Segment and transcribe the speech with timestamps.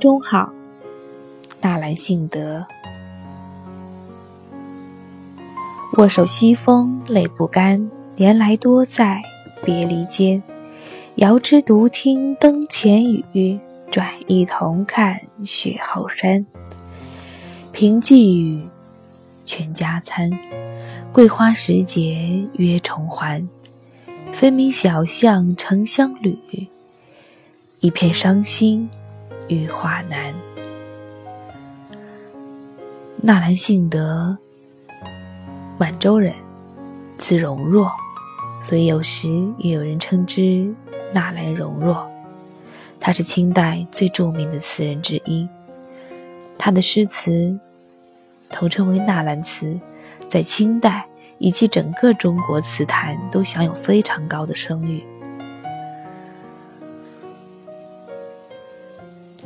[0.00, 0.52] 中好，
[1.60, 2.64] 纳兰性德。
[5.96, 9.22] 握手西风泪不干，年来多在
[9.64, 10.42] 别离间。
[11.16, 13.58] 遥知独听灯前雨，
[13.90, 16.44] 转一同看雪后山。
[17.72, 18.66] 平寄语，
[19.44, 20.30] 全家餐。
[21.12, 23.48] 桂花时节约重还。
[24.32, 26.36] 分明小巷成乡侣，
[27.78, 28.90] 一片伤心
[29.48, 30.34] 欲化难。
[33.20, 34.36] 纳兰性德，
[35.78, 36.34] 满洲人，
[37.18, 37.90] 字容若，
[38.62, 40.74] 所以有时也有人称之
[41.12, 42.10] 纳兰容若。
[43.00, 45.48] 他是清代最著名的词人之一，
[46.58, 47.58] 他的诗词
[48.50, 49.78] 统称为纳兰词，
[50.28, 51.06] 在清代。
[51.38, 55.04] 以及整个中国词坛都享有非常高的声誉。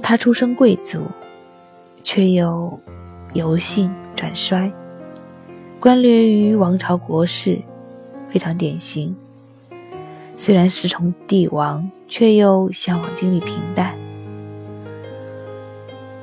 [0.09, 1.03] 他出身贵族，
[2.03, 2.81] 却又
[3.34, 4.73] 由幸转衰，
[5.78, 7.61] 官略于王朝国事，
[8.27, 9.15] 非常典型。
[10.34, 13.95] 虽然侍从帝王，却又向往经历平淡。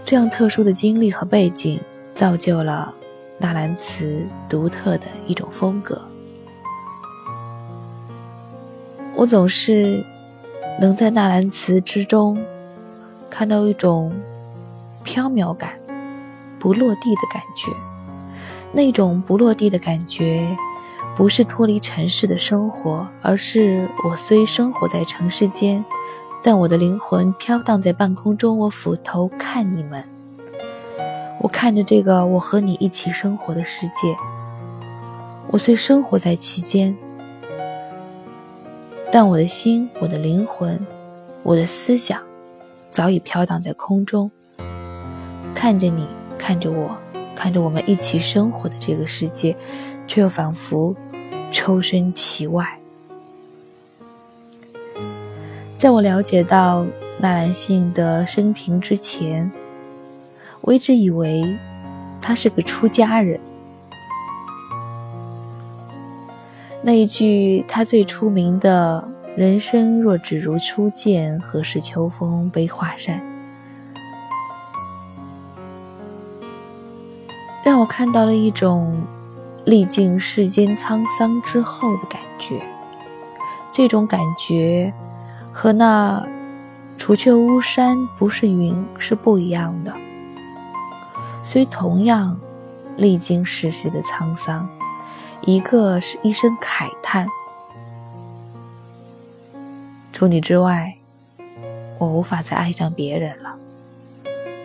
[0.04, 1.80] 这样特殊的经历和背景，
[2.16, 2.92] 造就了。
[3.38, 6.02] 纳兰词独特的一种风格，
[9.14, 10.04] 我总是
[10.82, 12.36] 能在纳兰词之中
[13.38, 14.14] 看到一种
[15.04, 15.78] 飘渺感、
[16.58, 17.70] 不落地的感觉。
[18.72, 20.56] 那种不落地的感觉，
[21.18, 25.84] 不是脱离尘世的生活，而是我虽生活在城市间，
[26.42, 28.58] 但我的灵魂飘荡在半空中。
[28.60, 30.06] 我俯头看你们。
[31.42, 34.16] 我看着这个我和你一起生活的世界，
[35.50, 36.96] 我虽生活在其间，
[39.12, 40.88] 但我的心、我的灵魂、
[41.44, 42.18] 我的思想，
[42.96, 44.32] 早已飘荡在空中。
[45.54, 46.08] 看着你，
[46.38, 46.98] 看着我，
[47.36, 49.54] 看着我们一起生活的这个世界，
[50.08, 50.96] 却又仿佛
[51.52, 52.80] 抽身其外。
[55.78, 56.86] 在我了解到
[57.20, 59.52] 纳兰性的生平之前。
[60.62, 61.44] 我一直以为
[62.22, 63.38] 他是个出家人。
[66.82, 73.22] 那一句他最出名的“人生若只如初见，何事秋风悲画扇”，
[77.62, 79.06] 让我看到了一种
[79.66, 82.62] 历尽世间沧桑之后的感觉。
[83.74, 84.94] 这种感觉
[85.52, 86.26] 和那
[86.98, 89.94] “除却巫山不是云”是不一样的。
[91.44, 92.40] 虽同样
[92.96, 94.70] 历经世事的沧桑，
[95.42, 97.28] 一个是一声慨叹
[100.16, 100.96] ：“除你之外，
[101.98, 103.58] 我无法再爱上别人了。”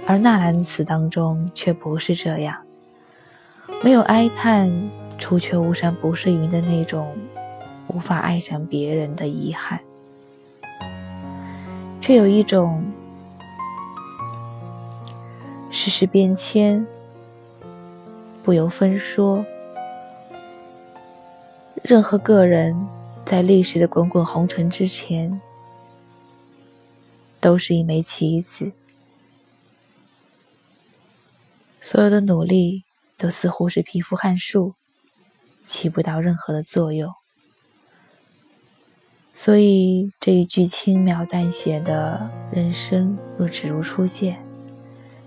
[0.06, 2.56] 而纳兰词当中却不是这样，
[3.82, 4.72] 没有哀叹
[5.18, 7.16] “除却巫山不是云”的那种
[7.88, 9.80] 无法爱上别人的遗憾，
[12.00, 12.84] 却有一种。
[15.72, 16.86] 世事变迁，
[18.44, 19.44] 不由分说。
[21.82, 22.86] 任何个人
[23.30, 25.40] 在历史的滚滚红尘之前，
[27.38, 28.72] 都是一枚棋子。
[31.80, 32.82] 所有的努力
[33.16, 34.74] 都似乎是匹夫撼树，
[35.64, 37.12] 起不到任何的作用。
[39.32, 44.44] 所以这一句轻描淡写的“人生若只如初见”。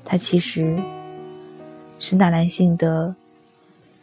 [0.04, 0.78] 它其实
[2.00, 3.16] 是纳兰性德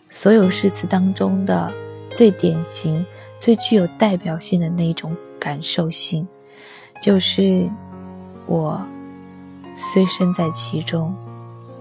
[0.09, 1.71] 所有诗词当中的
[2.15, 3.05] 最典型、
[3.41, 6.29] 最具有代表性的那一种感受性，
[7.03, 7.69] 就是
[8.47, 8.81] 我
[9.75, 11.15] 虽身在其中，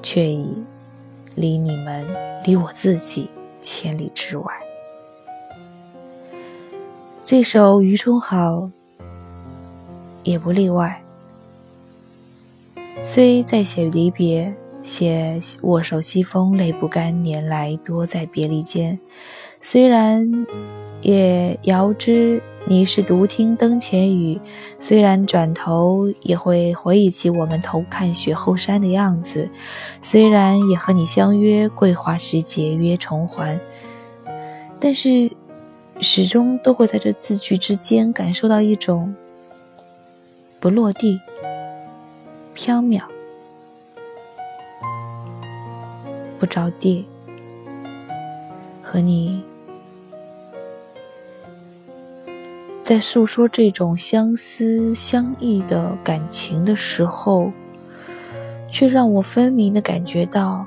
[0.02, 0.64] 却已
[1.36, 2.08] 离你们、
[2.46, 3.30] 离我自己
[3.60, 4.54] 千里之外。
[7.26, 8.54] 这首《余冲好》
[10.24, 11.02] 也不例外。
[13.04, 19.00] 虽在写离别，写握手西风泪不干，年来多在别离间。
[19.62, 20.46] 虽然
[21.02, 24.40] 也遥知你是独听灯前雨，
[24.80, 29.50] 虽然转头也会回忆起我们偷看雪后山的样子，
[30.02, 33.60] 虽然也和你相约桂花时节约重还，
[34.80, 35.32] 但是
[36.00, 39.16] 始终都会在这字句之间感受到一种
[40.60, 41.20] 不落地。
[42.56, 43.02] 缥缈，
[46.38, 47.08] 不着地，
[48.82, 49.42] 和你
[52.90, 57.52] 在诉说这种相思相忆的感情的时候，
[58.68, 60.66] 却让我分明的感觉到，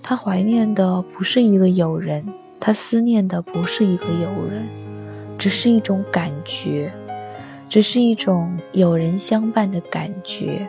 [0.00, 2.24] 他怀念的不是一个友人，
[2.60, 4.68] 他思念的不是一个友人，
[5.36, 6.92] 只是一种感觉，
[7.68, 10.68] 只是一种有人相伴的感觉。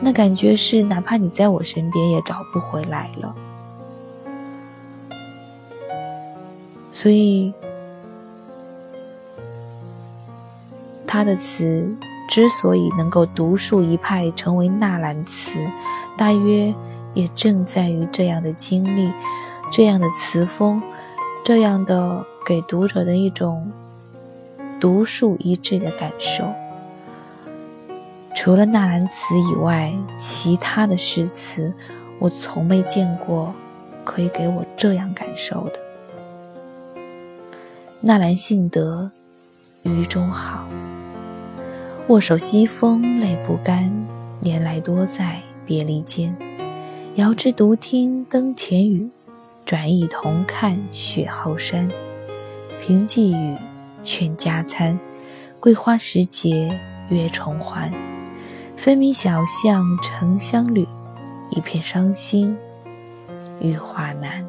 [0.00, 3.36] 那感觉是，哪怕你在我身边，也找不回来了。
[6.90, 7.54] 所以，
[11.12, 11.94] 他的词
[12.26, 15.52] 之所以能够独树一派，成为纳兰词，
[16.16, 16.74] 大约
[17.12, 19.12] 也正在于这样的经历，
[19.70, 20.82] 这样的词风，
[21.44, 23.70] 这样的给读者的一种
[24.80, 26.50] 独树一帜的感受。
[28.34, 31.74] 除了纳兰词以外，其他的诗词，
[32.20, 33.54] 我从没见过
[34.02, 37.02] 可以给我这样感受的。
[38.00, 39.10] 纳兰性德，
[39.82, 40.64] 于中好。
[42.12, 43.90] 握手西风泪不干，
[44.38, 46.36] 年来多在别离间。
[47.14, 49.08] 遥知独听灯前雨，
[49.64, 51.88] 转意同看雪后山。
[52.82, 53.56] 平寄语，
[54.02, 55.00] 劝家餐，
[55.58, 56.78] 桂花时节
[57.08, 57.90] 约重还。
[58.76, 60.86] 分明小巷成乡旅，
[61.48, 62.54] 一片伤心，
[63.58, 64.46] 玉华难。